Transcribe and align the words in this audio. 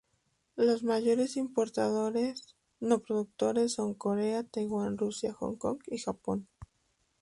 Los 0.55 0.83
mayores 0.83 1.37
importadores 1.37 2.55
no 2.79 3.03
productores 3.03 3.73
son 3.73 3.93
Corea, 3.93 4.41
Taiwán, 4.43 4.97
Rusia, 4.97 5.31
Hong 5.35 5.57
Kong 5.57 5.77
y 5.85 5.99
Japón. 5.99 6.47